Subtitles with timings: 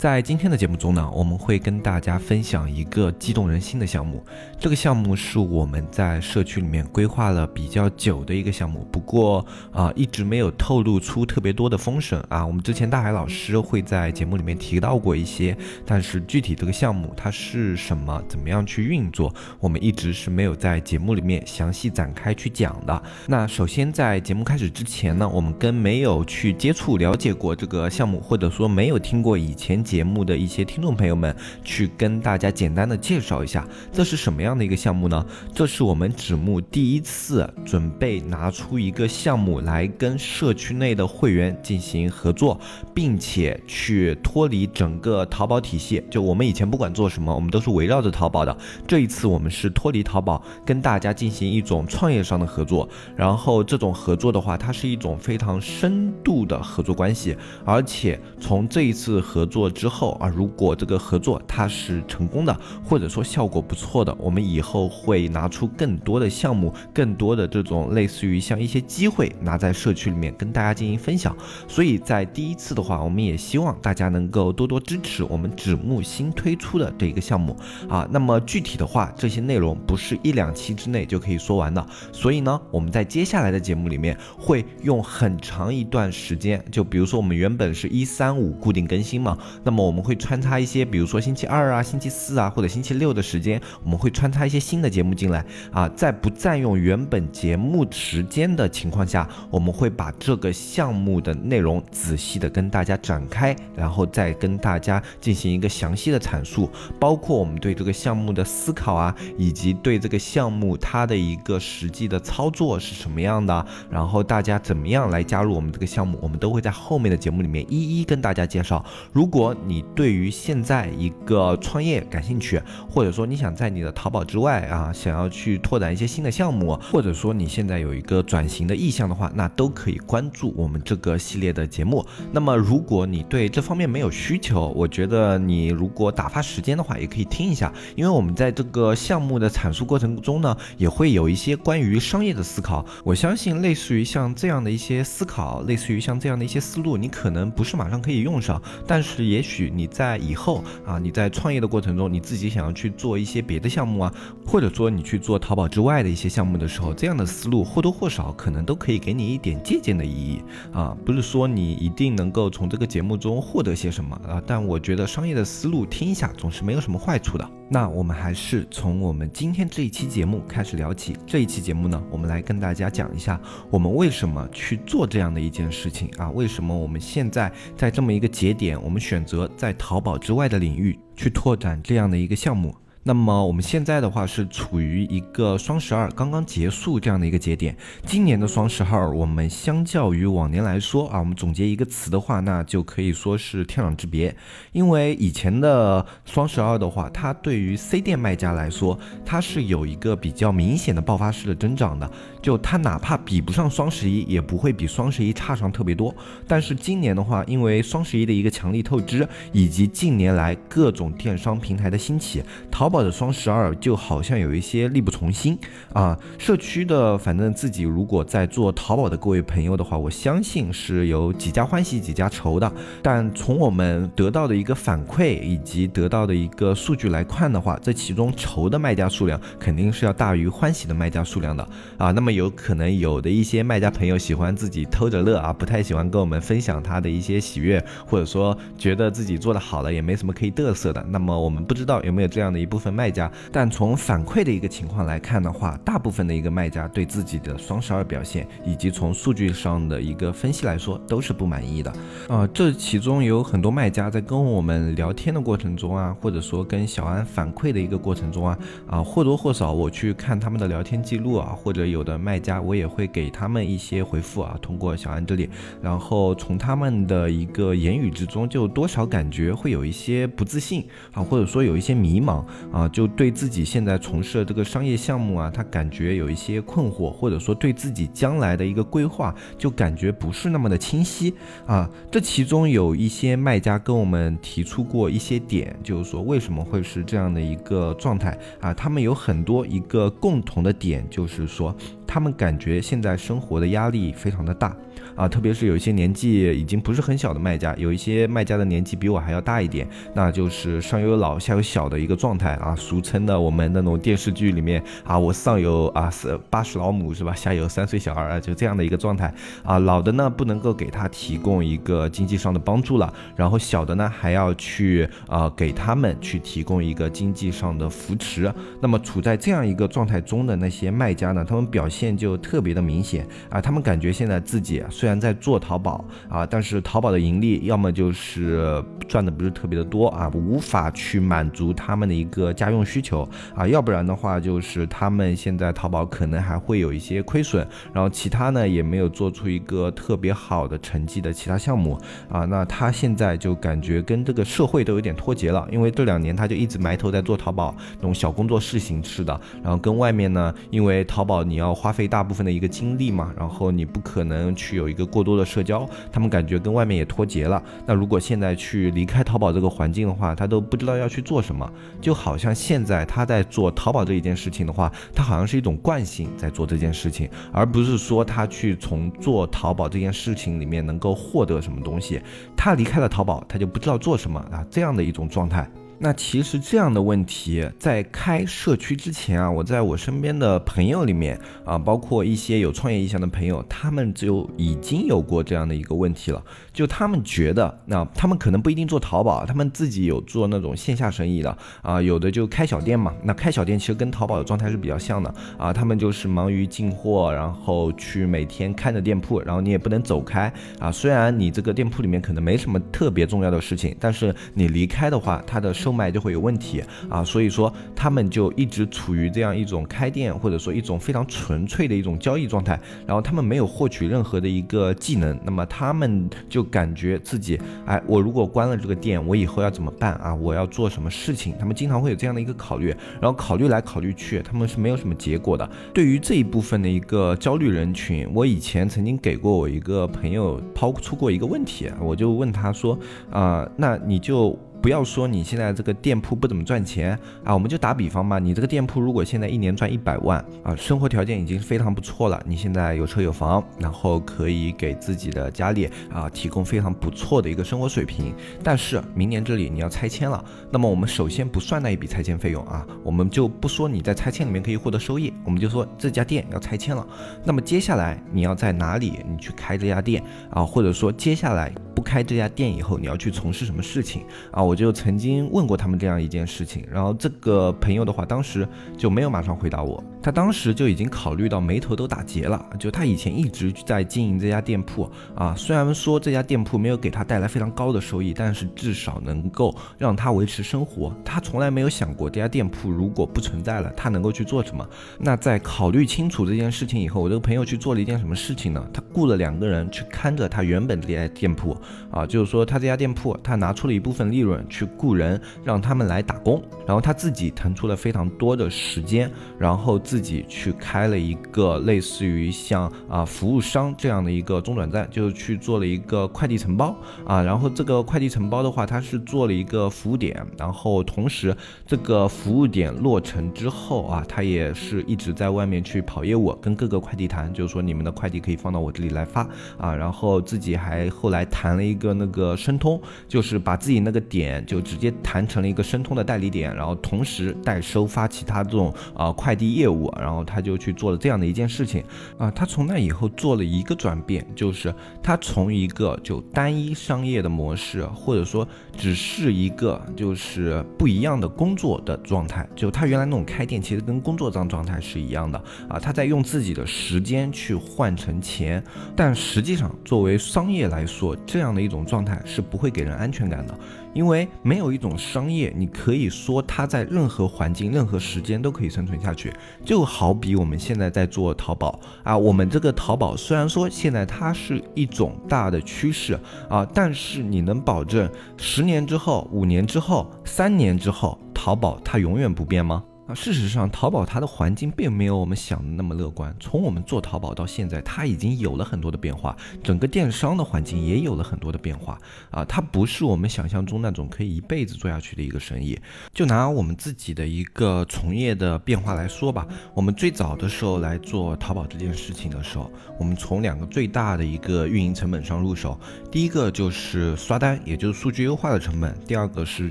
[0.00, 4.24] 在今天的节目中呢，我们会跟大家分享一个激动人心的项目。
[4.58, 12.46] 这个项目是我们在社区里面规划了比较久的一个项目，不过啊，一直没有透露出特别多的风声啊。
[12.46, 23.02] 我们之前大海老师会在节目里面提到过一些，但是具体这个项目它是什么，怎么样去运作，我们一直是没有在节目里面详细展开去讲的。
[23.26, 29.84] 那首先在节目开始之前呢，我们跟没有去接触了解过这个项目，或者说没有听过以前。
[29.90, 35.26] 节目的一些听众朋友们，去跟大家简单的介绍一下，这是什么样的一个项目呢？
[35.52, 42.60] 这是我们纸木第一次准备拿出一个项目来跟社区内的会员进行合作，
[42.94, 46.00] 并且去脱离整个淘宝体系。
[46.08, 48.56] 就我们以前不管做什么，我们都是围绕着淘宝的。
[48.86, 52.88] 这一次我们是脱离淘宝，跟大家进行一种创业上的合作。
[53.16, 59.68] 然后这种合作的话，它是一种非常深度的合作关系，而且从这一次合作。
[59.80, 71.34] 之后啊，如果这个合作它是成功的，或者说效果不错的，我们以后会拿出更多的项目，更多的这种类似于像一些机会，拿在社区里面跟大家进行分享。
[71.66, 77.56] 所以在第一次的话，我们也希望大家能够多多支持我们纸木新推出的这一个项目
[77.88, 78.06] 啊。
[78.10, 89.69] 那么具体的话，这些内容不是一两期之内就可以说完的，所以呢，我们在接下来的节目里面会用很长一段时间，就比如说我们原本是一三五固定更新嘛，那。
[89.70, 118.84] 那么我们会穿插一些，比如说星期二啊、星期四啊或者星期六的时间，我们会穿插一些新的节目进来啊，在不占用原本节目时间的情况下，我们会把这个项目的内容仔细的跟大家展开，然后再跟大家进行一个详细的阐述，包括我们对这个项目的思考啊，以及对这个项目它的一个实际的操作是什么样的，然后大家怎么样来加入我们这个项目，我们都会在后面的节目里面一一跟大家介绍。
[119.12, 132.04] 如果你对于现在一个创业感兴趣，或者说你想在你的淘宝之外啊，想要去拓展一些新的项目，或者说你现在有一个转型的意向的话，那都可以关注我们这个系列的节目。
[132.32, 142.84] 那么如果你对这方面没有需求，我觉得你如果打发时间的话，也可以听一下，因为我们在这个项目的阐述过程中呢，也会有一些关于商业的思考。
[143.04, 149.50] 我相信类似于像这样的一些思考，类似于像这样的一些思路，你可能不是马上可以用上，但是也许。
[149.50, 154.14] 许你在以后啊，你在创业的过程中，你自己想要去做一些别的项目啊，
[154.46, 160.40] 或者说你去做淘宝之外的一些项目的时候，这样的思路或多或少可能都可以给你一点借鉴的意义
[160.72, 160.96] 啊。
[161.04, 167.50] 不是说你一定能够从这个节目中获得些什么啊，但我觉得商业的思路听一下总是没有什么坏处的。
[167.72, 171.16] 那我们还是从我们今天这一期节目开始聊起。
[171.26, 176.30] 这一期节目呢，我们来跟大家讲一下我们为什么去做这样的一件事情啊？
[176.30, 179.48] 为什么我们现在在这么一个节点，我们选择。
[179.56, 182.74] 在淘宝之外的领域去拓展这样的一个项目。
[183.02, 187.74] 那么我们现在的话是处于一个双十二刚刚结束这样的一个节点。
[188.04, 194.36] 今年的双十二，我们相较于往年来说啊，我们总结一个词的话，那就可以说是天壤之别。
[194.72, 202.08] 因为以前的双十二的话，它对于 C 店卖家来说，它是有一个比较明显的爆发式的增长的。
[202.42, 206.14] 就它哪怕比不上双十一，也不会比双十一差上特别多。
[206.46, 215.58] 但是今年的话，因为双十一的一个强力透支，以及近年来各种电商平台的兴起，淘宝的双十二就好像有一些力不从心
[215.92, 216.18] 啊。
[216.38, 222.72] 社区的反正自己如果在做淘宝的各位朋友的话，我相信是有几家欢喜几家愁的。
[223.02, 231.68] 但从我们得到的一个反馈以及得到的一个数据来看的话，这其中愁的卖家数量肯定是要大于欢喜的卖家数量的
[231.98, 232.10] 啊。
[232.12, 241.00] 那么有可能有的一些卖家朋友喜欢自己偷着乐啊，不太喜欢跟我们分享他的一些喜悦，或者说觉得自己做的好了也没什么可以嘚瑟的。
[241.08, 242.80] 那么我们不知道有没有这样的一部。
[242.80, 251.92] 分卖家，但从反馈的一个情况来看的话，大部分的一个卖家对自己的双十二表现，以及从数据上的一个分析来说，都是不满意的。
[252.26, 265.48] 啊，这其中有很多卖家在跟我们聊天的过程中啊，或者说跟小安反馈的一个过程中啊，啊或多或少我去看他们的聊天记录啊，或者有的卖家我也会给他们一些回复啊，通过小安这里，
[265.80, 272.44] 然后从他们的一个言语之中，就多少感觉会有一些不自信啊，或者说有一些迷茫。
[272.72, 281.34] 啊，就对自己现在从事的这个商业项目啊，他感觉有一些困惑，或者说对自己将来的一个规划就感觉不是那么的清晰
[281.66, 281.90] 啊。
[282.10, 288.72] 这其中有一些卖家跟我们提出过一些点，就是说为什么会是这样的一个状态啊？
[288.74, 291.74] 他们有很多一个共同的点，就是说
[292.12, 294.76] 他们感觉现在生活的压力非常的大。
[295.20, 309.30] 啊，特别是有一些年纪已经不是很小的卖家，有一些卖家的年纪比我还要大一点，那就是上有老下有小的一个状态啊，俗称的我们那种电视剧里面啊，我上有啊是八十老母是吧，下有三岁小孩啊，就这样的一个状态
[309.62, 318.50] 啊，老的呢不能够给他提供一个经济上的帮助了，然后小的呢还要去啊给他们去提供一个经济上的扶持，
[318.80, 324.82] 那么处在这样一个状态中的那些卖家呢，他们表现就特别的明显啊，他们感觉现在自己。
[324.88, 341.96] 虽然然在做淘宝啊，但是淘宝的盈利要么就是赚的不是特别的多啊，无法去满足他们的一个家用需求啊，要不然的话就是他们现在淘宝可能还会有一些亏损，然后其他呢也没有做出一个特别好的成绩的其他项目
[342.28, 354.80] 啊，那他现在就感觉跟这个社会都有点脱节了，因为这两年他就一直埋头在做淘宝那种小工作室形式的，然后跟外面呢，因为淘宝你要花费大部分的一个精力嘛，然后你不可能去。
[354.80, 357.62] 有一个过多的社交，他们感觉跟外面也脱节了。
[357.86, 361.70] 那如果现在去离开淘宝这个环境的话，他都不知道要去做什么。
[362.00, 372.20] 就好像现在他在做淘宝这一件事情的话，他好像是一种惯性在做这件事情，而不是说他去从做淘宝这件事情里面能够获得什么东西。
[372.56, 375.70] 他离开了淘宝，他就不知道做什么啊，这样的一种状态。
[376.02, 386.42] 那其实这样的问题，在开社区之前啊，我在我身边的朋友里面啊，包括一些有创业意向的朋友，他们就已经有过这样的一个问题了。
[386.72, 393.12] 就他们觉得，那他们可能不一定做淘宝，他们自己有做那种线下生意的啊，有的就开小店嘛。
[393.22, 400.90] 那开小店其实跟淘宝的状态是比较像的啊，他们就是忙于进货，然后去每天看着店铺，然后你也不能走开啊。
[400.90, 405.89] 虽然你这个店铺里面可能没什么特别重要的事情，但是你离开的话，它的收。
[405.90, 420.32] 购买就会有问题啊，所以说他们就一直处于这样一种开店或者说一种非常纯粹的一种交易状态，然后他们没有获取任何的一个技能，那么他们就感觉自己，哎，我如果关了这个店，我以后要怎么办啊？
[420.32, 421.56] 我要做什么事情？
[421.58, 425.68] 他们经常会有这样的一个考虑，然后考虑来考虑去，他们是没有什么结果的。
[425.92, 432.96] 对于这一部分的一个焦虑人群，我以前曾经给过我一个朋友抛出过一个问题，我就问他说，
[433.32, 434.56] 啊，那你就。
[434.80, 448.34] 不要说你现在这个店铺不怎么赚钱啊，我们就打比方嘛，你这个店铺如果现在一年赚一百万啊，生活条件已经非常不错了，你现在有车有房，然后可以给自己的家里啊提供非常不错的一个生活水平。
[448.62, 457.06] 但是明年这里你要拆迁了，那么我们首先不算那一笔拆迁费用啊，我们就不说你在拆迁里面可以获得收益，我们就说这家店要拆迁了，
[457.44, 464.69] 那么接下来你要在哪里你去开这家店啊，或者说接下来不开这家店以后你要去从事什么事情啊？
[464.70, 468.64] 我就曾经问过他们这样一件事情，然后这个朋友的话，当时
[468.96, 470.00] 就没有马上回答我。
[470.22, 481.14] 他当时就已经考虑到眉头都打结了，就他以前一直在经营这家店铺啊，虽然说这家店铺没有给他带来非常高的收益，但是至少能够让他维持生活。
[481.24, 484.86] 他从来没有想过这家店铺如果不存在了，他能够去做什么。
[485.18, 488.86] 那在考虑清楚这件事情以后，我这个朋友去做了一件什么事情呢？
[488.92, 491.76] 他雇了两个人去看着他原本这家店铺
[492.10, 494.60] 啊，就是说他这家店铺，他拿出了一部分利润。
[494.68, 519.48] 去雇人，让他们来打工，然后他自己腾出了非常多的时间，然后自己去开了一个类似于像啊服务商这样的一个中转站，就是去做了一个快递承包啊，然后这个快递承包的话，他是做了一个服务点，然后同时这个服务点落成之后啊，他也是一直在外面去跑业务，跟各个快递谈，就是说你们的快递可以放到我这里来发
[519.78, 524.64] 啊，然后自己还后来谈了一个那个申通，就是把自己那个点。
[524.66, 532.04] 就直接谈成了一个申通的代理点，然后同时代收发其他这种啊快递业务，然后他就去做了这样的一件事情
[532.38, 532.50] 啊。
[532.50, 538.66] 他从那以后做了一个转变，就是他从一个就单一商业的模式，或者说
[538.96, 545.98] 只是一个就是不一样的工作的状态，就他原来那种开店其实跟工作状状态是一样的啊。
[545.98, 548.82] 他在用自己的时间去换成钱，
[549.16, 553.78] 但实际上作为商业来说，这样的一种状态是不会给人安全感的。
[554.12, 559.52] 因为没有一种商业，你可以说它在任何环境、任何时间都可以生存下去。
[559.84, 566.38] 就好比我们现在在做淘宝啊，我们这个淘宝虽然说现在它是一种大的趋势
[566.68, 571.38] 啊，但是你能保证十年之后、五年之后、三年之后？
[571.52, 573.04] 淘宝它永远不变吗？
[573.34, 576.54] 事实上，淘宝它的环境并没有我们想的那么乐观。
[576.58, 582.18] 从我们做淘宝到现在，它已经有了很多的变化，整个电商的环境也有了很多的变化
[582.50, 582.64] 啊。
[582.64, 585.98] 它不是我们想象中那种可以一辈子做下去的一个生意。
[586.32, 595.98] 就拿我们自己的一个从业的变化来说吧，我们最早的时候来做淘宝这件事情的时候，我们从两个最大的一个运营成本上入手。
[596.30, 599.90] 第一个就是刷单，也就是数据优化的成本；第二个是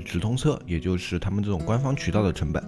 [0.00, 2.62] 直通车，也就是他们这种官方渠道的成本。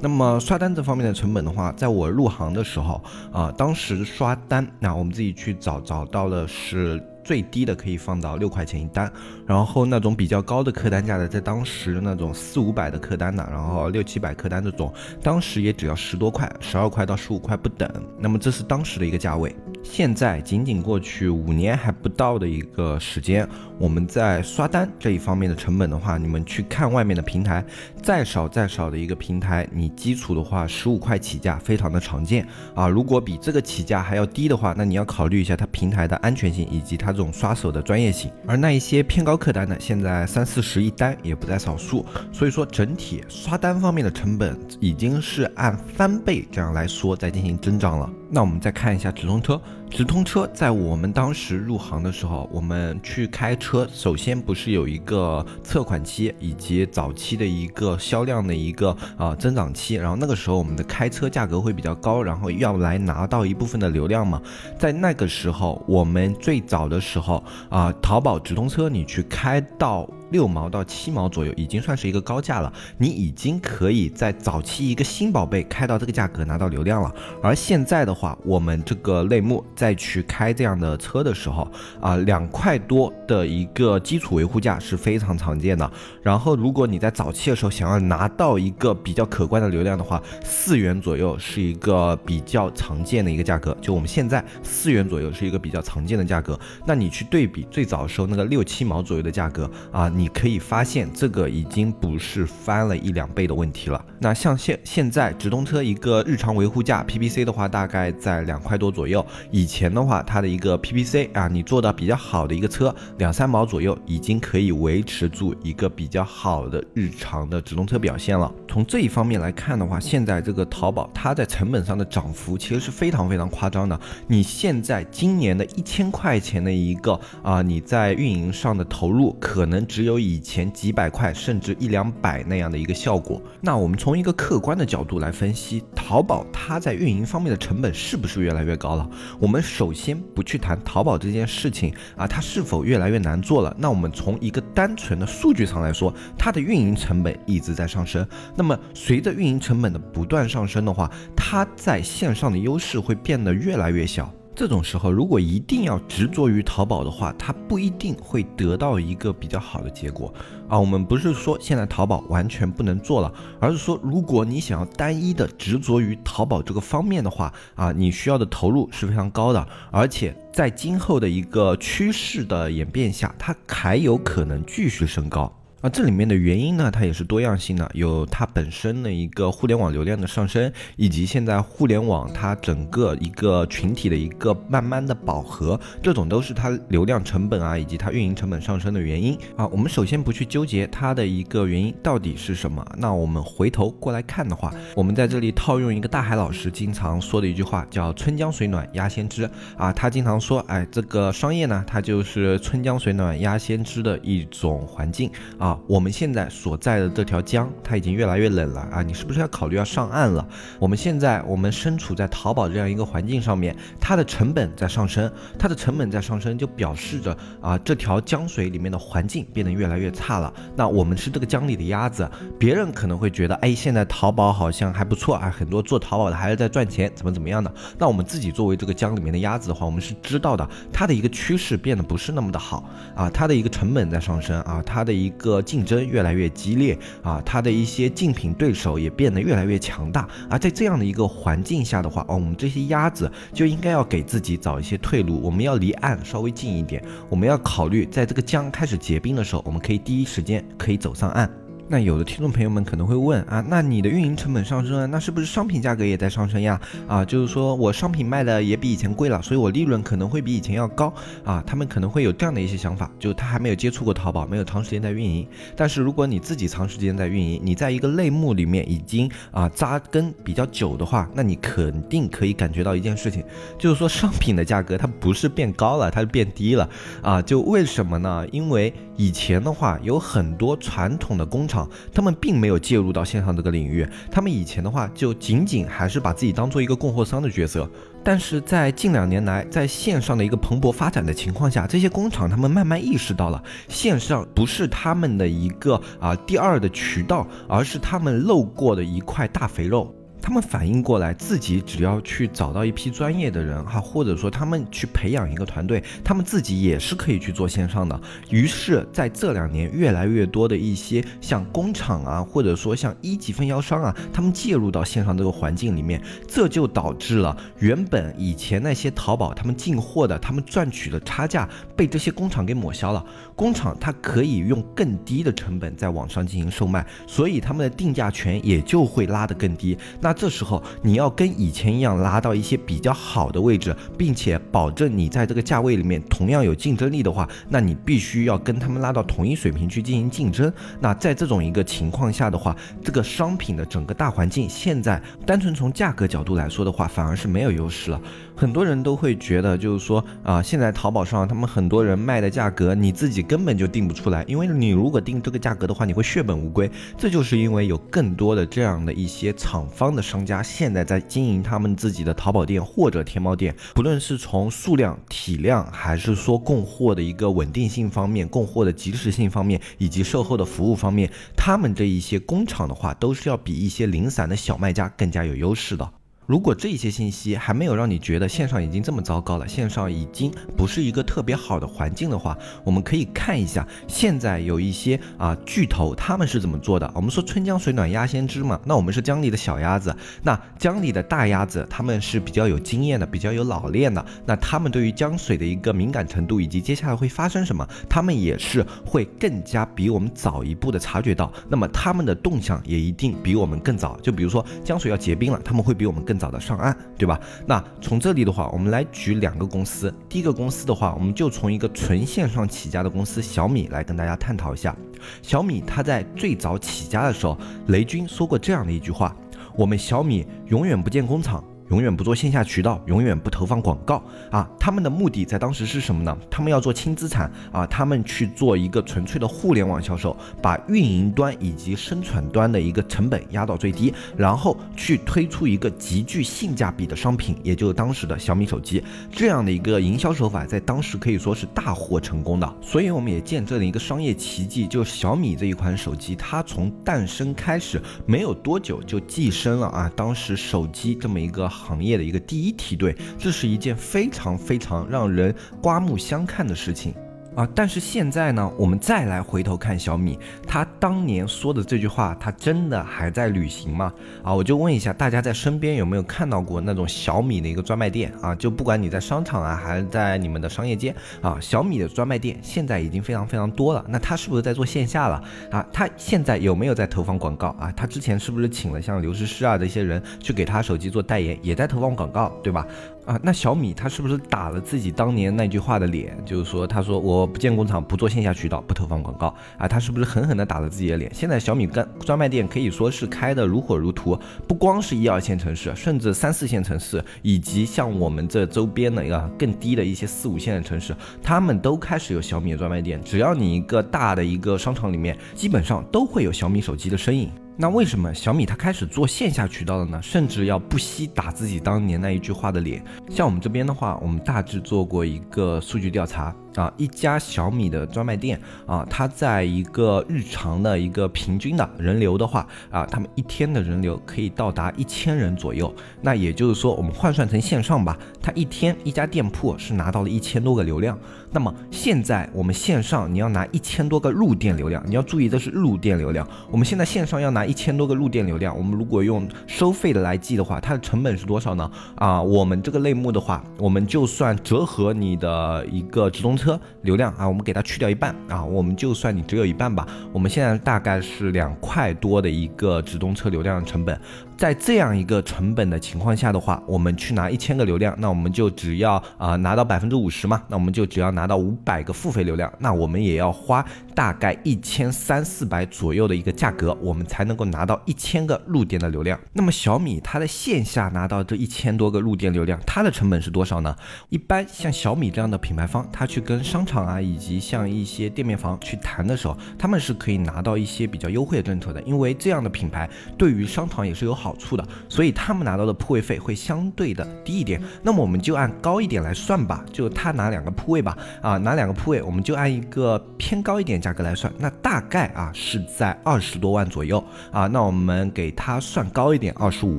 [0.00, 2.98] 那么那么刷单这方面的成本的话，在我入行的时候
[3.30, 9.10] 啊，当时刷单，那我们自己去找找到了是最低的可以放到六块钱一单，
[9.44, 17.90] 然后那种比较高的客单价的，在当时那种四五百的客单呢，然后六七百客单这种，当时也只要十多块，十二块到十五块不等。
[18.16, 19.52] 那么这是当时的一个价位。
[19.82, 27.64] 现在仅仅过去五年还不到的一个时间，我们在刷单这一方面的成本的话，你们去看外面的平台，
[28.02, 32.86] 再少再少的一个平台，你基础的话十五块起价，非常的常见啊。
[32.86, 38.30] 如果比这个起价还要低的话，那你要考虑一下它平台的安全性以及它这种刷手的专业性。
[38.46, 42.04] 而那一些偏高客单的，现在三四十一单也不在少数。
[42.30, 48.10] 所以说整体刷单方面的成本已经是按翻倍这样来说在进行增长了。
[48.30, 49.58] 那我们再看一下直通车。
[49.88, 64.42] 直通车在我们当时入行的时候，我们去开车，首先不是有一个测款期以及早期的一个销量的一个啊增长期，然后那个时候我们的开车价格会比较高，然后要来拿到一部分的流量嘛。
[64.78, 70.06] 在那个时候，我们最早的时候啊，淘宝直通车你去开到。
[70.30, 72.72] 六毛到七毛左右，已经算是一个高价了。
[72.98, 77.14] 你已经可以在早期一个新宝贝开到这个价格拿到流量了。
[77.42, 81.68] 而现在的话，我们这个类目再去开这样的车的时候，
[82.00, 85.88] 啊，两块多的一个基础维护价是非常常见的。
[86.22, 93.76] 然后，如果你在早期的时候想要拿到一个比较可观的流量的话，四元左右是一个比较常见的一个价格。
[93.80, 96.58] 就我们现在四元左右是一个比较常见的价格。
[96.84, 100.08] 那你去对比最早时候那个六七毛左右的价格啊。
[100.16, 104.02] 你可以发现，这个已经不是翻了一两倍的问题了。
[104.18, 109.24] 那像现现在直通车一个日常维护价 PPC 的话，大概在两块多左右。
[109.50, 118.50] 以前的话，它的一个 PPC 啊，你做的比较好的一个车，两三毛左右，已经可以维持住一个比较好的日常的直通车表现了。
[118.66, 124.00] 从这一方面来看的话，现在这个淘宝它在成本上的涨幅其实是非常非常夸张的。
[124.26, 130.05] 你现在今年的一千块钱的一个啊，你在运营上的投入可能只。
[130.06, 139.08] 有以前几百块甚至一两百那样的一个效果，那我们从一个客观的角度来分析，淘宝它在运营方面的成本是不是越来越高了？
[139.38, 143.74] 我们首先不去谈淘宝这件事情啊，它是否越来越难做了？
[143.78, 148.26] 那我们从一个单纯的数据上来说，它的运营成本一直在上升。
[148.54, 154.32] 那么随着运营成本的不断上升的话，它在线上的优势会变得越来越小。
[154.56, 160.32] 这种时候，如果一定要执着于淘宝的话，它不一定会得到一个比较好的结果
[160.66, 160.80] 啊。
[160.80, 175.52] 我们不是说现在淘宝完全不能做了，而是说，如果你想要单一的执着于淘宝这个方面的话啊，你需要的投入是非常高的，而且在今后的一个趋势的演变下，它还有可能继续升高。
[175.82, 189.66] 啊这里面的原因呢，它也是多样性的，有它本身的一个互联网流量的上升，以及现在互联网它整个一个群体的一个慢慢的饱和，这种都是它流量成本啊，以及它运营成本上升的原因啊。
[189.66, 205.65] 我们首先不去纠结它的一个原因到底是什么，那我们回头过来看的话，我们在这里套用一个大海老师经常说的一句话，叫“春江水暖鸭先知”啊，他经常说，哎，这个商业呢，它就是春江水暖鸭先知的一种环境啊。
[205.66, 209.02] 啊我们现在所在的这条江，它已经越来越冷了啊！
[209.02, 210.46] 你是不是要考虑要上岸了？
[210.78, 220.52] 我们现在我们身处在淘宝这样一个环境上面，它的成本在上升，它的成本在上升，就表示着啊，这条江水里面的环境变得越来越差了。
[220.76, 222.30] 那我们是这个江里的鸭子，
[222.60, 227.72] 别人可能会觉得，哎，现在淘宝好像还不错啊，很多做淘宝的还是在赚钱，怎么怎么样的。
[227.98, 235.55] 那我们自己作为这个江里面的鸭子的话，我们是知道的，它的一个趋势变得不是那么的好啊，它的一个成本在上升啊，它的一个。
[235.60, 240.28] 竞争越来越激烈啊，它的一些竞品对手也变得越来越强大。
[240.48, 251.65] 而在这样的一个环境下的话，哦，我们这些鸭子就应该要给自己找一些退路，我们要离岸稍微近一点，我们要考虑在这个江开始结冰的时候，我们可以第一时间可以走上岸。
[251.88, 256.80] 那有的听众朋友们可能会问啊，那你的运营成本上升了，那是不是商品价格也在上升呀？
[257.06, 261.12] 啊，就是说我商品卖的也比以前贵了，所以我利润可能会比以前要高
[261.44, 261.62] 啊。
[261.64, 265.46] 他们可能会有这样的一些想法，就他还没有接触过淘宝，没有长时间在运营。
[265.76, 273.44] 但是如果你自己长时间在运营，你在一个类目里面已经啊扎根比较久的话，那你肯定可以感觉到一件事情，
[273.78, 276.88] 就是说商品的价格它不是变高了，它是变低了
[277.22, 277.40] 啊。
[277.40, 278.44] 就为什么呢？
[278.50, 281.88] 因为以前的话有很多传统的工厂。
[282.12, 287.88] 他们并没有介入到线上这个领域，他们以前的话就仅仅还是把自己当做一个供货商的角色。
[288.24, 300.12] 但是在近两年来，在线上的一个蓬勃发展的情况下，这些工厂他们慢慢意识到了，线上不是他们的一个啊第二的渠道，而是他们漏过的一块大肥肉。
[300.46, 308.18] 他们反应过来，自己只要去找到一批专业的人哈，或者说他们去培养一个团队，他们自己也是可以去做线上的。
[308.48, 323.26] 于是，在这两年，越来越多的一些像工厂啊，或者说像一级分销商啊，他们介入到线上这个环境里面，这就导致了原本以前那些淘宝他们进货的，他们赚取的差价被这些工厂给抹消了。
[323.56, 329.96] 工厂它可以用更低的成本在网上进行售卖，所以他们的定价权也就会拉得更低。
[330.20, 340.70] 那这时候你要跟以前一样拉到一些比较好的位置，并且保证你在这个价位里面同样有竞争力的话，那你必须要跟他们拉到同一水平去进行竞争。
[341.00, 348.20] 那在这种一个情况下的话，这个商品的整个大环境现在单纯从价格角度来说的话，反而是没有优势了。
[348.56, 356.90] 很多人都会觉得，就是说啊，现在淘宝上他们很多人卖的价格，你自己根本就定不出来，因为你如果定这个价格的话，你会血本无归。
[357.18, 376.10] 这就是因为有更多的这样的一些厂方的商家，现在在经营他们自己的淘宝店或者天猫店，不论是从数量、体量，还是说供货的一个稳定性方面、供货的及时性方面，以及售后的服务方面，他们这一些工厂的话，都是要比一些零散的小卖家更加有优势的。
[376.46, 387.10] 如果这些信息还没有让你觉得线上已经这么糟糕了，线上已经不是一个特别好的环境的话，我们可以看一下现在有一些啊巨头他们是怎么做的。
[387.16, 404.16] 我们说春江水暖鸭先知嘛，那我们是江里的小鸭子，那江里的大鸭子他们是比较有经验的，比较有老练的，那他们对于江水的一个敏感程度以及接下来会发生什么，他们也是会更加比我们早一步的察觉到，那么他们的动向也一定比我们更早。
[404.22, 406.35] 就比如说江水要结冰了，他们会比我们更。
[406.38, 407.40] 早的上岸，对吧？
[407.66, 410.12] 那从这里的话，我们来举两个公司。
[410.28, 414.94] 第一个公司的话，我们就从一个纯线上起家的公司小米来跟大家探讨一下。
[415.42, 417.56] 小米它在最早起家的时候，
[417.88, 419.34] 雷军说过这样的一句话：
[419.74, 421.62] 我们小米永远不建工厂。
[421.88, 424.68] 永远不做线下渠道，永远不投放广告啊！
[424.78, 426.36] 他们的目的在当时是什么呢？
[426.50, 439.02] 他们要做轻资产啊，他们去做一个纯粹的互联网销售，把运营端以及生产端的一个成本压到最低，然后去推出一个极具性价比的商品，也就是当时的小米手机。
[439.30, 442.76] 这样的一个营销手法在当时可以说是大获成功的。
[442.82, 451.70] 所以我们也见证了一个商业奇迹，就是小米这一款手机，它从诞生开始没有多久就跻身了啊，当时手机这么一个。
[451.76, 457.14] 行业的一个第一梯队，这是一件非常非常让人刮目相看的事情。
[457.56, 457.66] 啊！
[457.74, 464.12] 但是现在呢，我们再来回头看小米，他当年说的这句话，他真的还在履行吗？
[464.42, 468.54] 啊，我就问一下大家，在身边有没有看到过那种小米的一个专卖店啊？
[468.54, 474.04] 就不管你在商场啊，还是在你们的商业街啊，小米的专卖店现在已经非常非常多了。
[474.06, 475.84] 那他是不是在做线下了啊？
[475.90, 477.90] 他现在有没有在投放广告啊？
[477.96, 482.86] 他之前是不是请了像刘诗诗啊这些人去给他手机做代言，也在投放广告，对吧？
[483.26, 486.38] 啊，那小米他是不是打了自己当年那句话的脸？
[486.46, 491.28] 就是说，他说我不建工厂，不做线下渠道，不投放广告啊，他是不是狠狠地打了自己的脸？
[491.34, 501.12] 现在小米干专卖店可以说是开的如火如荼，不光是一二线城市，甚至三四线城市，以及像我们这周边的一个更低的一些四五线的城市，
[501.42, 503.20] 他们都开始有小米的专卖店。
[503.24, 507.50] 只要你一个大的一个商场里面，基本上都会有小米手机的身影。
[507.78, 510.18] 那为什么小米它开始做线下渠道了呢？
[510.22, 513.04] 甚至要不惜打自己当年那一句话的脸。
[513.28, 516.56] 像我们这边的话，我们大致做过一个数据调查。
[516.76, 525.92] 啊，一家小米的专卖店啊，它在一个日常的一个平均的人流的话啊，他们一天的人流可以到达一千人左右。
[526.20, 531.18] 那也就是说，我们换算成线上吧，它一天一家店铺是拿到了一千多个流量。
[531.50, 536.46] 那么现在我们线上你要拿一千多个入店流量，你要注意的是入店流量。
[536.70, 541.90] 我们现在线上要拿一千多个入店流量，我们如果用收费的来计的话，它的成本是多少呢？
[542.16, 546.65] 啊，我们这个类目的话，我们就算折合你的一个直通车。
[546.66, 550.04] 车流量啊，我们给它去掉一半啊，我们就算你只有一半吧。
[550.32, 554.20] 我们现在大概是两块多的一个直通车流量的成本。
[554.56, 569.38] 在这样一个成本的情况下的话，我们去拿一千个流量，那我们就只要啊拿到百分之五十嘛，那我们就只要拿到五百个付费流量，那我们也要花大概一千三四百左右的一个价格，我们才能够拿到一千个入店的流量。
[569.52, 573.94] 那么小米它在线下拿到这一千多个入店流量，它的成本是多少呢？
[574.30, 584.45] 一般像小米这样的品牌方，他去跟商场啊以及像一些店面房去谈的时候，他们是可以拿到一些比较优惠的政策的，因为这样的品牌对于商场也是有好。
[584.46, 587.82] 好处的，所以他们拿到的铺位费会相对的低一点。
[588.02, 597.66] 那么我们就按高一点来算吧，就他拿两个铺位吧，啊，拿两个铺位，我们就按一个偏高一点价格来算，那大概啊是在二十多万左右啊。
[597.66, 599.98] 那我们给他算高一点，二十五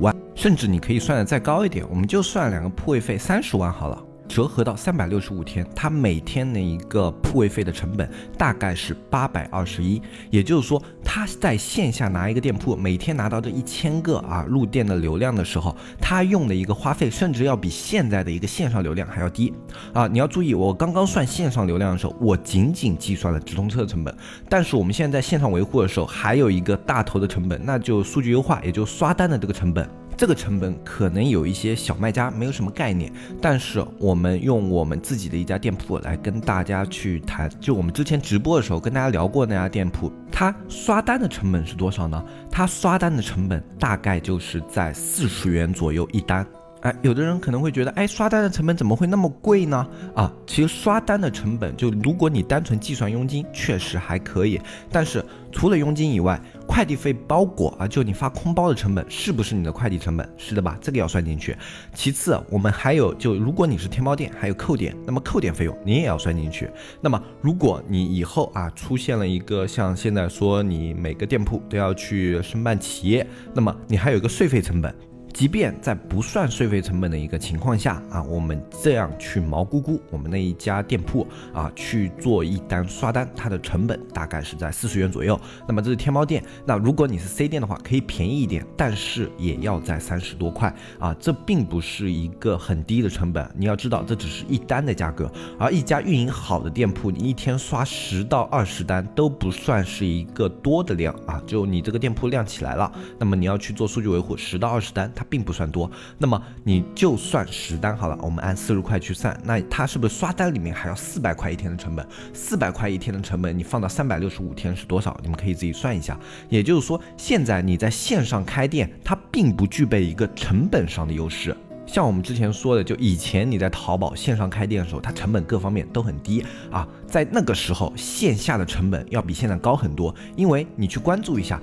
[0.00, 4.07] 万，甚至你可以算的再高一点，我们就算两个铺位费三十万好了。
[4.28, 19.52] 折合到三百六十五天，它每天的一个铺位费的成本大概是八百二十一，也就是说，他在线下拿一个店铺，每天拿到这一千个啊入店的流量的时候，他用的一个花费甚至要比现在的一个线上流量还要低
[19.92, 20.06] 啊！
[20.06, 24.14] 你要注意，我刚刚算线上流量的时候，我仅仅计算了直通车的成本，
[24.48, 29.88] 但是我们现在在线上维护的时候，还有一个大头的成本，那就数据优化，也就刷单的这个成本。
[30.18, 42.20] 这个成本可能有一些小卖家没有什么概念，但是我们用我们自己的一家店铺来跟大家去谈，就我们之前直播的时候跟大家聊过那家店铺，它刷单的成本是多少呢？
[42.50, 46.44] 它刷单的成本大概就是在四十元左右一单。
[46.80, 49.86] 哎，有的人可能会觉得，哎，刷单的成本怎么会那么贵呢？
[50.14, 54.60] 啊，其实刷单的成本，就如果你单纯计算佣金，确实还可以。
[54.90, 60.28] 但是除了佣金以外，快递费包裹啊，就你发空包的成本，是不是你的快递成本？
[60.36, 60.78] 是的吧？
[60.80, 61.56] 这个要算进去。
[61.94, 66.70] 其次，我们还有，就如果你是天猫店，还有扣点，那么扣点费用你也要算进去。
[67.00, 74.94] 那么如果你以后啊出现了一个像现在说你每个店铺都要去申办企业，那么你还有一个税费成本。
[75.38, 81.24] 即便在不算税费成本的一个情况下啊，我们这样去毛估估我们那一家店铺
[81.54, 85.40] 啊去做一单刷单，它的成本大概是在四十元左右。
[85.68, 93.48] 那么这是天猫店，那如果你是 C 店的话，可以便宜一点，但是也要在三十多块啊，这并不是一个很低的成本。
[93.56, 101.40] 你要知道，这只是一单的价格，而一家运营好的店铺，你一天刷十到二十单都不算是一个多的量啊。
[101.46, 105.24] 就你这个店铺量起来了，那么你要去做数据维护，十到二十单它。
[105.28, 112.06] 并不算多，那么你就算十单好了，我们按四十块去算，那它是不是刷单里面还要四百块一天的成本？
[112.32, 115.18] 四百块一天的成本，你放到三百六十五天是多少？
[115.22, 116.18] 你们可以自己算一下。
[116.48, 121.56] 也就是说，现在你在线上开店，它并不具备一个成本上的优势。
[121.86, 131.58] 像我们之前说的，就以前你在淘宝线上开店的时候，它成本各方面都很低啊，在那个时候线下的成本要比现在高很多，因为你去关注一下。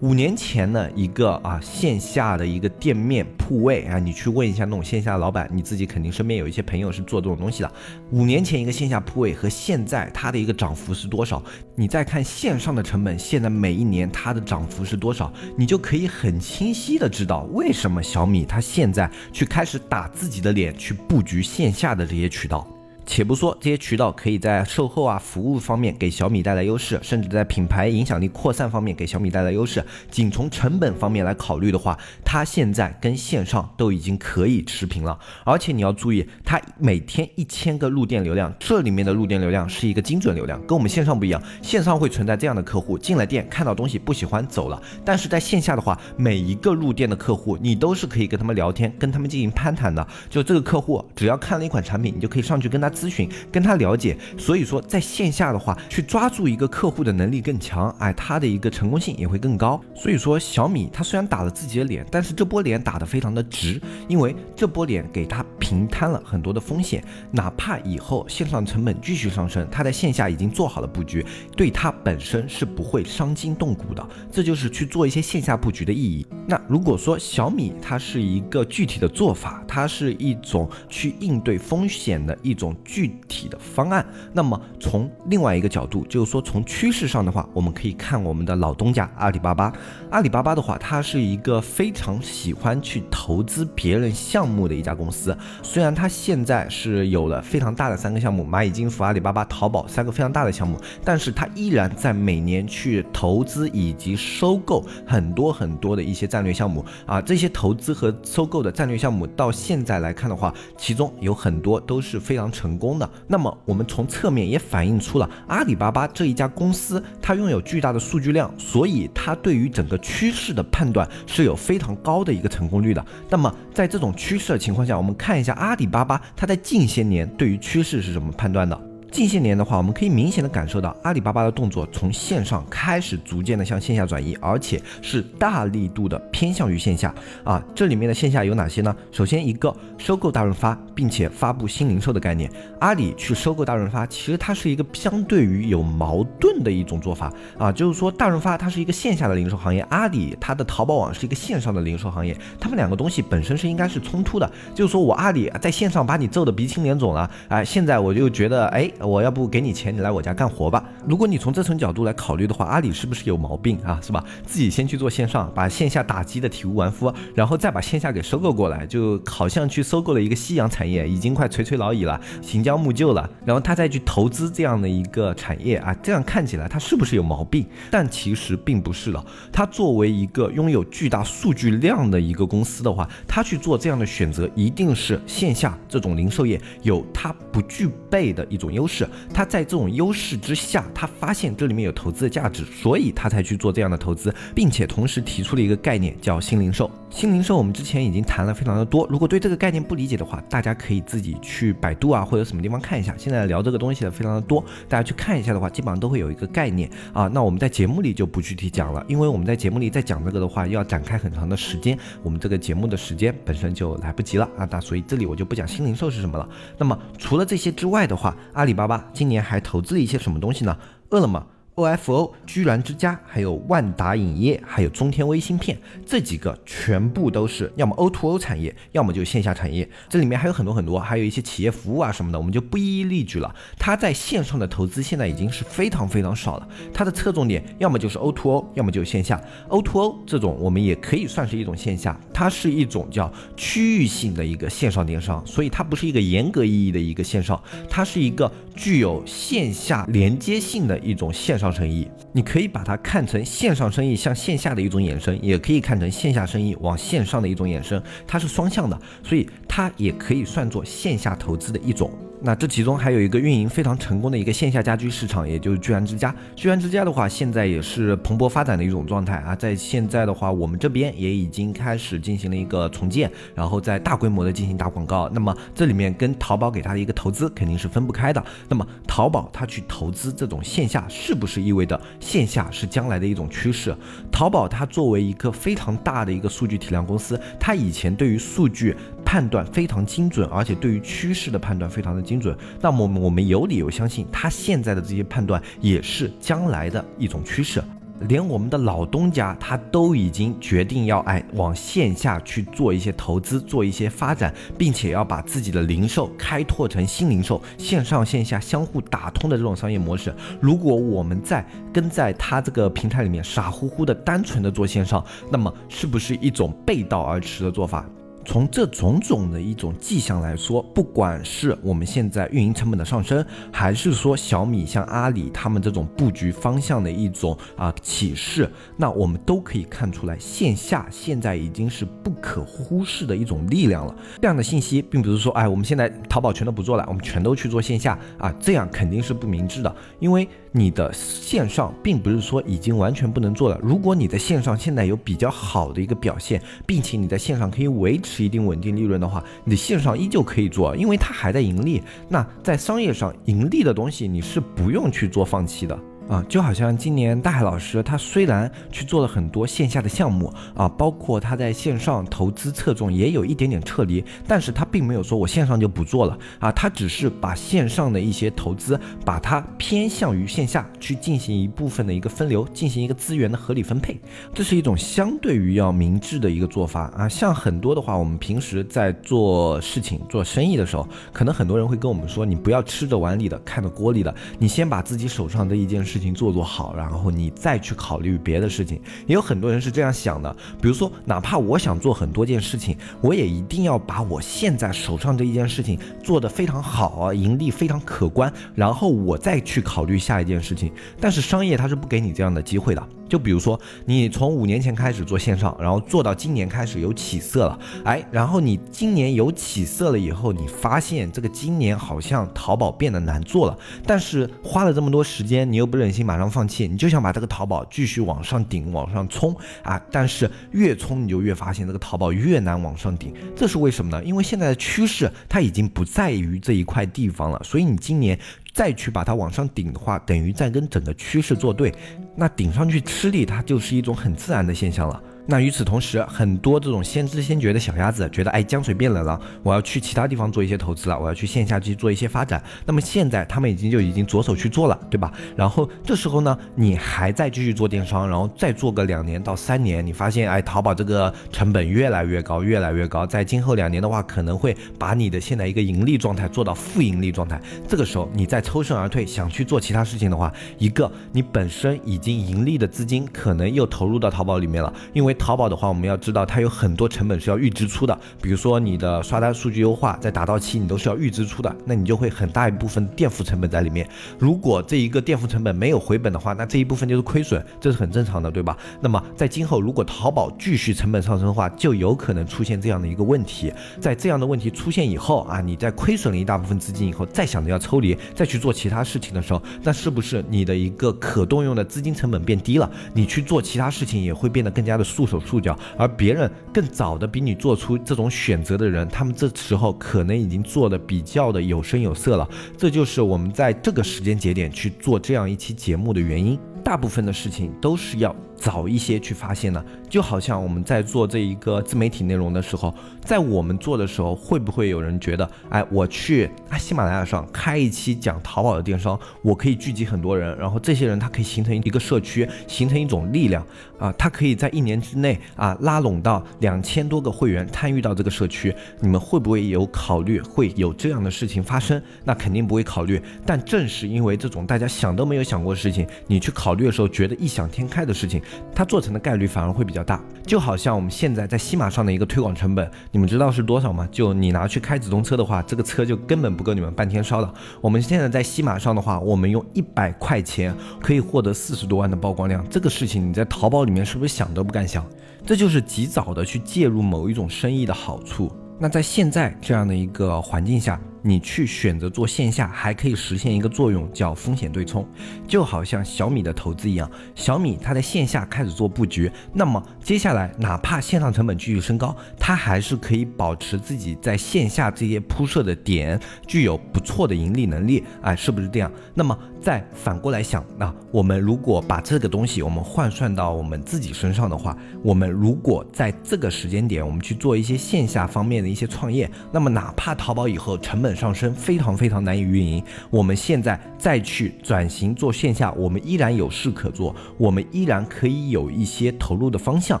[0.04, 7.72] 五年前的一个啊线下的一个店面铺位啊，你去问一下那种线下老板，你自己肯定身边有一些朋友是做这种东西的。
[8.10, 11.42] 五年前一个线下铺位和现在它的一个涨幅是多少？
[11.74, 15.32] 你再看线上的成本，现在每一年它的涨幅是多少？
[15.56, 22.68] 你就可以很清晰的知道为什么小米它现在去开始打自己的脸去布局线下的这些渠道。
[23.06, 29.84] 且不说这些渠道可以在售后啊服务方面给小米带来优势，甚至在品牌影响力扩散方面给小米带来优势。
[30.10, 35.18] 仅从成本方面来考虑的话，它现在跟线上都已经可以持平了。
[35.44, 41.42] 而且你要注意，它每天一千个入店流量，这里面的入店流量是一个精准流量，跟我们线上不一样。
[41.60, 50.06] 线上会存在这样的客户进了店看到东西不喜欢走了，但是在线下的话，每一个入店的客户你都是可以跟他们聊天，跟他们进行攀谈的。
[50.30, 52.93] 就这个客户只要看了一款产品，你就可以上去跟他。
[52.94, 59.80] 咨询跟他了解，所以说在线下的话，去抓住一个客户的能力更强，哎，他的一个成功性也会更高。
[59.94, 71.24] 所以说小米它虽然打了自己的脸，但是这波脸打得非常的直，因为这波脸给他平摊了很多的风险，哪怕以后线上成本继续上升，他在线下已经做好了布局，
[71.56, 74.06] 对他本身是不会伤筋动骨的。
[74.30, 76.26] 这就是去做一些线下布局的意义。
[76.46, 82.74] 那如果说小米它是一个具体的做法，它是一种去应对风险的一种。
[82.84, 89.72] 具体的方案，那么从另外一个角度，就是说从趋势上的话，我们可以看我们的老东家阿里巴巴。
[90.10, 95.36] 阿里巴巴的话，它是一个非常喜欢去投资别人项目的一家公司。
[95.62, 107.18] 虽然它现在是有了非常大的三个项目，蚂蚁金服、阿里巴巴、淘宝三个非常大的项目，但是它依然在每年去投资以及收购很多很多的一些战略项目啊。
[107.18, 112.73] 这些投资和收购的战略项目到现在来看的话，其中有很多都是非常成。
[112.74, 113.08] 成功的。
[113.28, 123.04] 那么我们从侧面也反映出了阿里巴巴这一家公司，它拥有巨大的数据量，所以它对于整个趋势的判断是有非常高的一个成功率的。
[123.30, 128.93] 那么在这种趋势的情况下，我们看一下阿里巴巴它在近些年对于趋势是怎么判断的。
[129.14, 137.62] 近些年的话，我们可以明显的感受到阿里巴巴的动作从线上开始逐渐的向线下转移，而且是大力度的偏向于线下啊。
[137.76, 138.92] 这里面的线下有哪些呢？
[139.12, 142.50] 首先一个收购大润发，并且发布新零售的概念。
[142.80, 154.52] 阿里去收购大润发，其实它是一个相对于有矛盾的一种做法啊，就是说大润发它是一个线下的零售行业，阿里它的淘宝网是一个线上的零售行业，他们两个东西本身是应该是冲突的。
[154.74, 158.90] 就是说我阿里在线上把你揍得鼻青脸肿了，哎，现在我就觉得哎。
[159.04, 160.84] 我要不给你钱，你来我家干活吧。
[161.06, 164.00] 如果你从这层角度来考虑的话，阿里是不是有毛病啊？
[164.02, 164.24] 是吧？
[164.46, 173.28] 自己先去做线上，把线下打击的体无完肤，然后再把线下给收购过来，就好像去收购了一个夕阳产业，已经快垂垂老矣了，行将木就了。
[173.44, 177.66] 然后他再去投资这样的一个产业啊，这样看起来他是不是有毛病？
[177.90, 179.24] 但其实并不是的。
[179.52, 188.93] 他作为一个拥有巨大数据量的一个公司的话，他去做这样的选择，一定是线下这种零售业有他不具备的一种优势。
[188.94, 196.90] 是他在这种优势之下，他发现这里面有投资的价值，所以他才去做这样的投资，并且同时提出了一个概念叫新零售。
[197.10, 203.14] 新零售我们之前已经谈了非常的多，如果对这个概念不理解的话，大家可以自己去百度啊或者什么地方看一下。
[203.16, 207.26] 现在聊这个东西的非常的多，大家去看一下的话，基本上都会有一个概念啊。
[207.26, 214.68] 那我们在节目里就不具体讲了，因为我们在节目里再讲这个的话，要展开很长的时间，我们这个节目的时间本身就来不及了啊。
[214.70, 216.48] 那所以这里我就不讲新零售是什么了。
[216.76, 220.76] 那么除了这些之外的话，阿里巴巴好吧今年还投资了一些什么东西呢？
[221.08, 221.46] 饿了么。
[221.76, 229.88] OFO、居然之家，还有万达影业，还有中天微芯片，这几个全部都是要么 O2O o 产业，要么就线下产业。
[230.08, 233.52] 这里面还有很多很多，还有一些企业服务啊什么的，我们就不一一例举了。
[233.76, 239.42] 它在线上的投资现在已经是非常非常少了，它的侧重点要么就是 O2O，要么就是线下。
[239.68, 247.60] O2O 这种我们也可以算是一种线下，它是一种叫区域性的一个线上电商，所以它不是一个严格意义的一个线上，
[247.90, 251.63] 它是一个具有线下连接性的一种线上。
[251.64, 262.10] 上生意，你可以把它看成线上生意向线下的一种衍生，也可以看成线下生意往线上的一种衍生，它是双向的，所以它也可以算作线下投资的一种。
[262.46, 266.34] 那这其中还有一个运营非常成功的一个线下家居市场，也就是居然之家。
[266.54, 269.56] 居然之家的话，现在也是蓬勃发展的一种状态啊。
[269.56, 275.26] 在现在的话，我们这边也已经开始进行了一个重建，然后在大规模的进行打广告。
[275.30, 278.44] 那么这里面跟淘宝给他的一个投资肯定是分不开的。
[278.68, 283.96] 那么淘宝它去投资这种线下，是不是意味着线下是将来的一种趋势？
[284.30, 288.94] 淘宝它作为一个非常大的一个数据体量公司，它以前对于数据。
[289.24, 292.56] 判断非常精准，而且对于趋势的判断非常的精准。
[292.80, 297.82] 那么我们有理由相信，他现在的这些判断也是将来的一种趋势。
[298.28, 310.32] 连我们的老东家他都已经决定要哎往线下去做一些投资，做一些发展，并且要把自己的零售开拓成新零售，线上线下相互打通的这种商业模式。
[310.60, 318.08] 如果我们在跟在他这个平台里面傻乎乎的单纯的做线上，那么是不是一种背道而驰的做法？
[318.44, 334.14] 从这种种的一种迹象来说，不管是我们现在运营成本的上升，还是说小米像阿里他们这种布局方向的一种啊启示，那我们都可以看出来，线下现在已经是不可忽视的一种力量了。
[334.40, 340.46] 这样的信息并不是说，哎，我们现在淘宝全都不做了，我们全都去做线下啊，这样肯定是不明智的，因为。
[340.76, 343.78] 你的线上并不是说已经完全不能做了。
[343.80, 352.02] 如果你在线上现在有比较好的一个表现，并且你在线上可以维持一定稳定利润的话，你的线上依旧可以做，因为它还在盈利。
[352.28, 355.98] 那在商业上盈利的东西，你是不用去做放弃的。
[356.28, 374.18] 啊，就好像今年大海老师，他虽然去做了很多线下的项目啊，包括他在线上投资侧重也有一点点撤离，但是他并没有说我线上就不做了啊，他只是把线上的一些投资，把它偏向于线下去进行一部分的一个分流，进行一个资源的合理分配，
[374.54, 377.28] 这是一种相对于要明智的一个做法啊。
[377.28, 386.13] 像很多的话，我们平时在做事情、做生意的时候，可能很多人会跟我们说，你不要吃着碗里的看着锅里的，你先把自己手上的一件事。
[386.14, 389.00] 事情做做好，然后你再去考虑别的事情。
[389.26, 400.92] 也有很多人是这样想的，比如说，哪怕我想做很多件事情，我也一定要把我现在手上这一件事情做得非常好啊，盈利非常可观，然后我再去考虑下一件事情。
[401.20, 403.08] 但是商业它是不给你这样的机会的。
[403.34, 420.00] 就比如说你从五年前开始做线上，然后做到今年开始有起色了，哎，然后你今年有起色了以后，你发现这个今年好像淘宝变得难做了，但是花了这么多时间，你又不忍心马上放弃，你就想把这个淘宝继续往上顶、往上冲啊！
[420.12, 424.22] 但是越冲你就越发现这个淘宝越难往上顶，这是为什么呢？
[424.22, 428.38] 因为现在的趋势它已经不在于这一块地方了，所以你今年
[428.74, 431.94] 再去把它往上顶的话，等于在跟整个趋势作对，
[432.34, 435.22] 那顶上去吃力，它就是一种很自然的现象了。
[435.46, 442.62] 那与此同时，很多这种先知先觉的小鸭子觉得，哎，江水变冷了，我要去其他地方做一些投资了，我要去线下去做一些发展。
[442.86, 445.30] 那么现在他们已经就已经着手去做了，对吧？
[445.54, 457.60] 然后这时候呢，你还在继续做电商，然后再做个两年到三年，你发现，哎，淘宝这个成本越来越高，越来越高，在今后两年的话，可能会把你的现在一个盈利状态做到负盈利状态。
[457.86, 465.33] 这个时候，你再抽身而退，想去做其他事情的话，一个你本身已经盈利的资金可能又投入到淘宝里面了，因为。
[465.34, 474.08] 淘宝的话，我们要知道它有很多成本是要预支出的，比如说你的刷单数据优化，在达到期你都是要预支出的，那你就会很大一部分垫付成本在里面。
[474.38, 478.76] 如果这一个垫付成本没有回本的话，那这一部分就是亏损，这是很正常的，对吧？
[479.00, 483.72] 那么在今后如果淘宝继续成本上升的话，就有可能出现这样的一个问题。
[484.00, 492.90] 在这样的问题出现以后啊，你在亏损了一大部分资金以后，再想着要抽离，再去做其他事情的时候，那是不是你的一个可动用的资金成本变低了？
[493.12, 495.34] 你去做其他事情也会变得更加的束。
[495.34, 502.48] 手束脚，而别人更早的比你做出这种选择的人，他们这时候可能已经做的比较的有声有色了。
[502.78, 506.56] 这就是我们在这个时间节点去做这样一期节目的原因。
[506.84, 508.32] 大部分的事情都是要。
[508.56, 509.84] 早一些去发现的，
[510.14, 523.66] 就好像我们在做这一个自媒体内容的时候，在我们做的时候，会不会有人觉得，哎，我去啊喜马拉雅上开一期讲淘宝的电商，我可以聚集很多人，然后这些人他可以形成一个社区，形成一种力量
[523.98, 532.00] 啊，他可以在一年之内啊拉拢到两千多个会员参与到这个社区，你们会不会有考虑会有这样的事情发生？
[532.22, 533.20] 那肯定不会考虑。
[533.44, 538.40] 但正是因为这种大家想都没有想过的事情，你去考虑的时候觉得异想天开的事情。
[538.72, 544.06] 它做成的概率反而会比较大，就好像我们现在在西马上的一个推广成本，你们知道是多少吗？
[544.12, 547.54] 就你拿去开直通车的话，这个车就根本不够你们半天烧的。
[547.80, 555.04] 我们现在在西马上的话，我们用一百块钱可以获得四十多万的曝光量，这个事情你在淘宝里面是不是想都不敢想？
[555.46, 558.52] 这就是及早的去介入某一种生意的好处。
[558.78, 561.00] 那在现在这样的一个环境下。
[561.26, 565.08] 你去选择做线下，还可以实现一个作用，叫风险对冲，
[565.48, 578.92] 就好像小米的投资一样，小米它在线下开始做布局，那么接下来哪怕线上成本继续升高，它还是可以保持自己在线下这些铺设的点具有不错的盈利能力，哎，是不是这样？
[579.14, 600.00] 那么再反过来想，那我们如果把这个东西我们换算到我们自己身上的话，我们如果在这个时间点我们去做一些线下方面的一些创业，那么哪怕淘宝以后成本上升非常非常难以运营，我们现在再去转型做线下，我们依然有事可做，我们依然可以有一些投入的方向。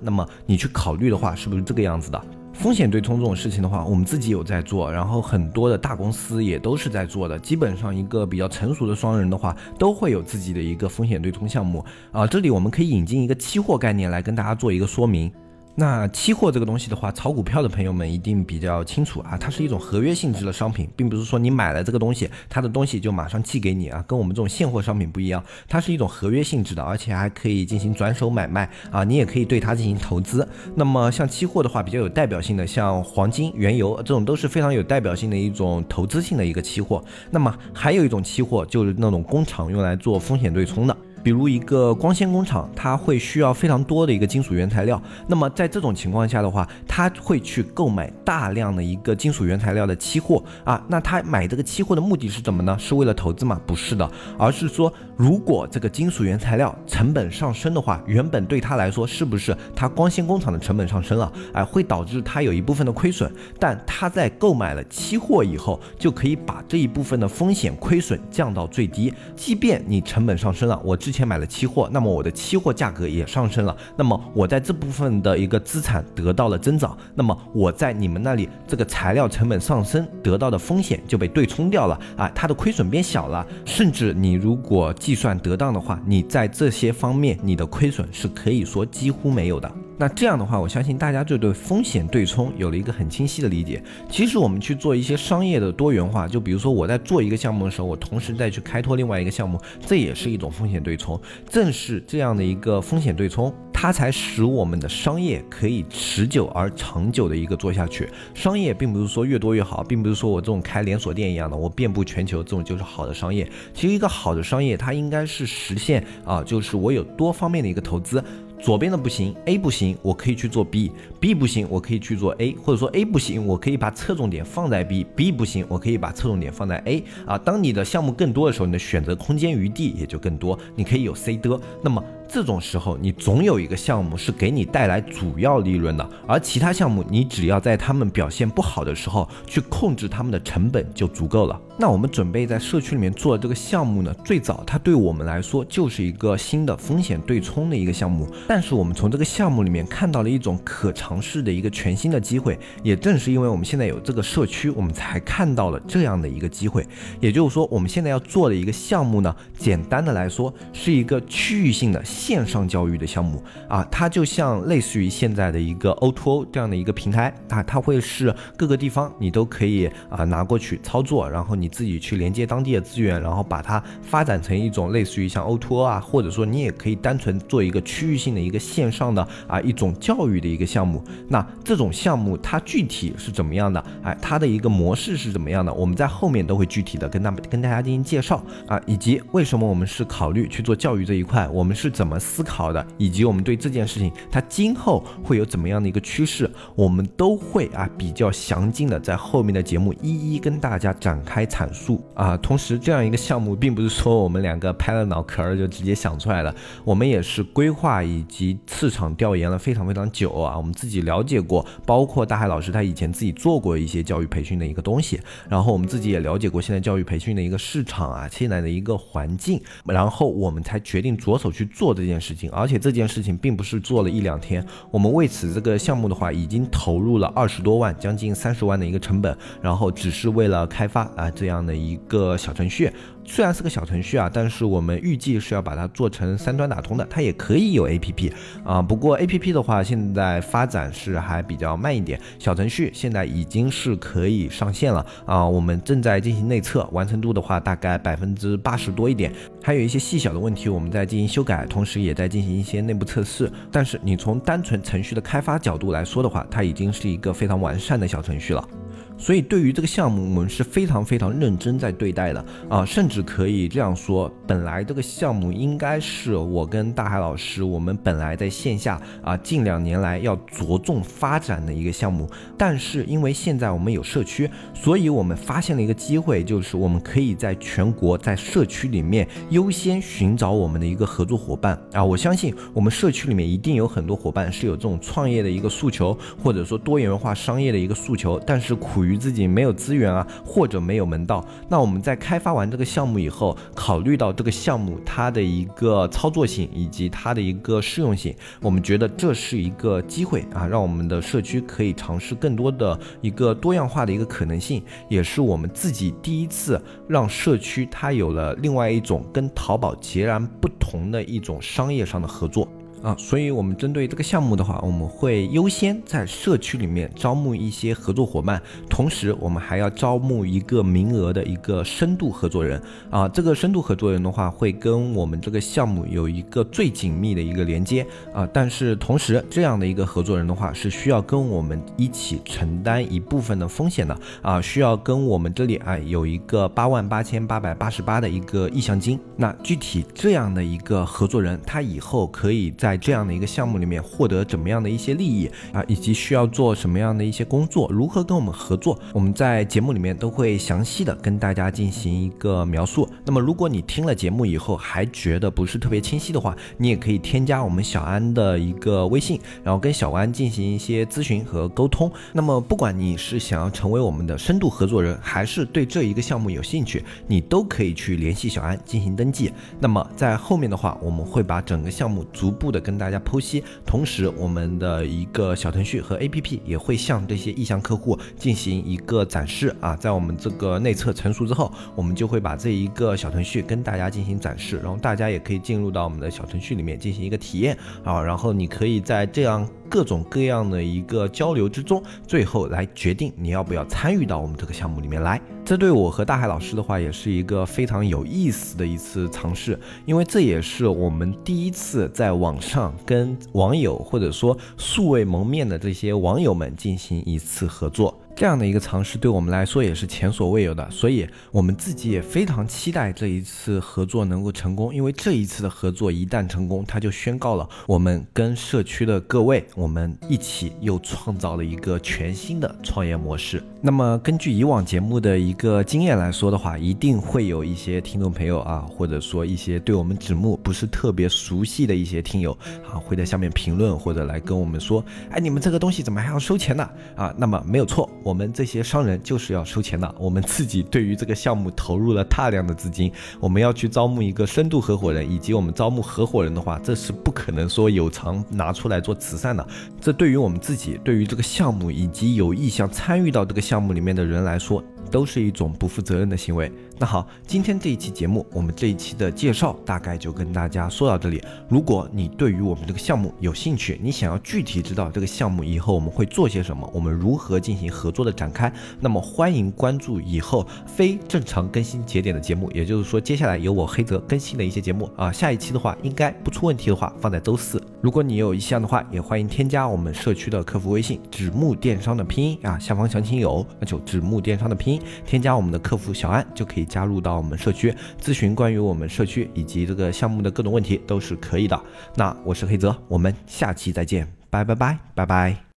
[0.00, 2.20] 那么你去考虑的话，是不是这个样子的？
[2.52, 7.36] 风险对冲这种事情的话，我们自己有在做，然后很多的大公司也都是在做的。
[7.36, 12.24] 基本上一个比较成熟的双人的话，都会有自己的一个风险对冲项目啊。
[12.24, 15.32] 这里我们可以引进一个期货概念来跟大家做一个说明。
[15.76, 30.48] 那期货这个东西的话，炒股票的朋友们一定比较清楚啊，它是一种合约性质的商品，并不是说你买了这个东西，它的东西就马上寄给你啊，跟我们这种现货商品不一样，它是一种合约性质的，而且还可以进行转手买卖啊，你也可以对它进行投资。
[30.76, 37.04] 那么像期货的话，比较有代表性的，像黄金、原油这种都是非常有代表性的一种投资性的一个期货。
[37.32, 40.96] 那么还有一种期货，就是那种工厂用来做风险对冲的。
[41.24, 45.02] 比如一个光纤工厂，它会需要非常多的一个金属原材料。
[45.26, 50.84] 那么在这种情况下的话，他会去购买大量的一个金属原材料的期货啊。
[50.86, 52.76] 那他买这个期货的目的是什么呢？
[52.78, 53.58] 是为了投资吗？
[53.66, 54.08] 不是的，
[54.38, 61.32] 而是说，如果这个金属原材料成本上升的话，原本对他来说是不是他光纤工厂的成本上升了？
[61.54, 63.32] 哎，会导致他有一部分的亏损。
[63.58, 69.10] 但他在购买了期货以后，就可以把这一部分的风险亏损降到最低。
[69.34, 89.70] 即便你成本上升了，我之前买了期货，那么我的期货价格也上升了，那么我在这部分的一个资产得到了增长，那么我在你们那里这个材料成本上升得到的风险就被对冲掉了啊，它的亏损变小了，甚至你如果计算得当的话，你在这些方面你的亏损是可以说几乎没有的。
[89.96, 93.82] 那这样的话，我相信大家就对风险对冲有了一个很清晰的理解。
[94.10, 101.20] 其实我们去做一些商业的多元化，就比如说我在做一个项目的时候，我同时再去开拓另外一个项目，这也是一种风险对冲。
[101.48, 108.08] 正是这样的一个风险对冲，它才使我们的商业可以持久而长久的一个做下去。
[108.34, 113.48] 商业并不是说越多越好，并不是说我这种开连锁店一样的，我遍布全球，这种就是好的商业。
[113.72, 118.22] 其实一个好的商业，它应该是实现啊，就是我有多方面的一个投资。
[118.60, 127.04] 左边的不行，A 不行，我可以去做 B；B 不行，我可以去做 A，或者说 A 不行，我可以把侧重点放在 B；B 不行，我可以把侧重点放在 A。
[127.26, 131.60] 啊，当你的项目更多的时候，你的选择空间余地也就更多，你可以有 C 的。
[131.82, 132.02] 那么。
[132.26, 141.60] 这种时候，你总有一个项目是给你带来主要利润的，而其他项目，你只要在他们表现不好的时候去控制他们的成本就足够了。
[141.76, 152.58] 那我们准备在社区里面做的这个项目呢，最早它对我们来说就是一个新的风险对冲的一个项目，但是我们从这个项目里面看到了一种可尝试的一个全新的机会。
[152.82, 156.86] 也正是因为我们现在有这个社区，我们才看到了这样的一个机会。
[157.20, 162.02] 也就是说，我们现在要做的一个项目呢，简单的来说是一个区域性的。
[162.04, 181.02] 线上教育的项目啊，它就像类似于现在的一个 O2O 这样的一个平台啊，它会是各个地方你都可以啊拿过去操作，然后你你自己去连接当地的资源，然后把它发展成一种类似于像 O2O 啊，或者说你也可以单纯做一个区域性的一个线上的啊一种教育的一个项目。
[181.26, 183.82] 那这种项目它具体是怎么样的？
[184.02, 185.72] 哎，它的一个模式是怎么样的？
[185.72, 202.36] 我们在后面都会具体的跟大跟大家进行介绍啊，以及为什么我们是考虑去做教育这一块，我们是怎么思考的，以及我们对这件事情它今后会有怎么样的一个趋势，我们都会啊比较详尽的在后面的节目一一跟大家展开阐述啊。
[202.36, 210.56] 同时，这样一个项目并不是说我们两个拍了脑壳儿就直接想出来的，我们也是规划以及市场调研了非常非常久啊。
[210.56, 221.94] 我们自己了解过，包括大海老师他以前自己做过一些教育培训的一个东西，然后我们自己也了解过现在教育培训的一个市场啊，现在的一个环境，然后我们才决定着手去做。
[221.94, 232.90] 这件事情，而且这件事情并不是做了一两天，我们为此这个项目的话，已经投入了二十多万，将近三十万的一个成本，然后只是为了开发啊这样的一个小程序。
[233.26, 238.32] 虽然是个小程序啊，但是我们预计是要把它做成三端打通的，它也可以有 APP
[238.64, 238.80] 啊。
[238.80, 242.18] 不过 APP 的话，现在发展是还比较慢一点。
[242.38, 249.32] 小程序现在已经是可以上线了啊，我们正在进行内测，完成度的话大概百分之八十多一点，
[249.62, 253.50] 还有一些细小的问题我们在进行修改，同时也在进行一些内部测试。
[253.70, 258.68] 但是你从单纯程序的开发角度来说的话，它已经是一个非常完善的小程序了。
[259.16, 289.03] 所以对于这个项目，我们是非常非常认真在对待的啊，甚至可以这样说，本来这个项目应该是我跟大海老师，我们本来在线下啊近两年来要着重发展的一个项目，但是因为现在我们有社区，所以我们发现了一个机会，就是我们可以在全国在社区里面优先寻找我们的一个合作伙伴啊，我相信我们社区里面一定有很多伙伴是有这种创业的一个诉求，或者说多元化商业的一个诉求，但是苦。
[289.04, 312.66] 属于自己没有资源啊，或者没有门道，那我们在开发完这个项目以后，考虑到这个项目它的一个操作性以及它的一个适用性，我们觉得这是一个机会啊，让我们的社区可以尝试更多的一个多样化的一个可能性，也是我们自己第一次让社区它有了另外一种跟淘宝截然不同的一种商业上的合作。
[313.04, 322.80] 啊，所以，我们针对这个项目的话，我们会优先在社区里面招募一些合作伙伴，同时，我们还要招募一个名额的一个深度合作人。
[323.10, 328.06] 啊，这个深度合作人的话，会跟我们这个项目有一个最紧密的一个连接。
[328.32, 334.18] 啊，但是同时，这样的一个合作人的话，是需要跟我们一起承担一部分的风险的。
[334.40, 339.20] 啊，需要跟我们这里啊有一个八万八千八百八十八的一个意向金。
[339.36, 353.08] 那具体这样的一个合作人，他以后可以在这样的一个项目里面获得怎么样的一些利益啊，以及需要做什么样的一些工作，如何跟我们合作，我们在节目里面都会详细的跟大家进行一个描述。
[353.24, 362.12] 那么如果你听了节目以后还觉得不是特别清晰的话，你也可以添加我们小安的一个微信，然后跟小安进行一些咨询和沟通。
[362.34, 369.50] 那么不管你是想要成为我们的深度合作人，还是对这一个项目有兴趣，你都可以去联系小安进行登记。
[369.80, 372.74] 那么在后面的话，我们会把整个项目逐步。
[372.74, 373.64] 的跟大家剖析。
[373.84, 389.66] 同时，我们的一个小程序和 APP 也会向这些意向客户进行一个展示啊，在我们这个内测成熟之后，我们就会把这一个小程序跟大家进行展示，然后大家也可以进入到我们的小程序里面进行一个体验啊，然后你可以在这样。
[389.88, 395.40] 各种各样的一个交流之中，最后来决定你要不要参与到我们这个项目里面来。
[395.64, 408.14] 这对我和大海老师的话，也是一个非常有意思的一次尝试，因为这也是我们第一次在网上跟网友或者说素未谋面的这些网友们进行一次合作。
[408.36, 414.92] 这样的一个尝试对我们来说也是前所未有的，所以我们自己也非常期待这一次合作能够成功。
[414.92, 423.62] 因为这一次的合作一旦成功，它就宣告了我们跟社区的各位，我们一起又创造了一个全新的创业模式。
[423.80, 432.50] 那么根据以往节目的一个经验来说的话，一定会有一些听众朋友啊，或者说一些对我们纸木不是特别熟悉的一些听友
[432.84, 436.90] 啊，会在下面评论或者来跟我们说，哎，你们这个东西怎么还要收钱呢？
[437.14, 438.10] 啊，那么没有错。
[438.24, 440.12] 我们这些商人就是要收钱的。
[440.18, 449.64] 我们自己对于这个项目投入了大量的资金，我们要去招募一个深度合伙人，以及我们招募合伙人的话，这是不可能说有偿拿出来做慈善的。
[450.00, 454.82] 这对于我们自己，对于这个项目以及有意向参与到这个项目里面的人来说，
[455.14, 456.72] 都是一种不负责任的行为。
[456.98, 461.40] 那好，今天这一期节目，我们这一期的介绍大概就跟大家说到这里。
[461.68, 475.30] 如果你对于我们这个项目有兴趣，你想要具体知道这个项目以后我们会做些什么，我们如何进行合作的展开，那么欢迎关注以后非正常更新节点的节目，也就是说接下来由我黑泽更新的一些节目啊。
[475.30, 477.80] 下一期的话，应该不出问题的话，放在周四。
[478.00, 486.84] 如果你有意向的话，也欢迎添加我们社区的客服微信“纸木电商”的拼音啊，下方详情有，那就“纸木电商”的拼音，添加我们的客服小安就可以。
[486.84, 491.80] 加入到我们社区咨询关于我们社区以及这个项目的各种问题都是可以的。
[492.14, 495.64] 那我是黑泽，我们下期再见，拜拜拜拜拜。